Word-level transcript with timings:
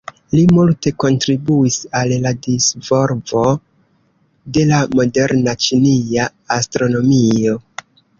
Li 0.35 0.39
multe 0.53 0.91
kontribuis 1.01 1.75
al 1.99 2.13
la 2.23 2.31
disvolvo 2.47 3.43
de 4.57 4.63
la 4.71 4.79
moderna 5.01 5.55
ĉinia 5.67 6.27
astronomio. 6.57 7.55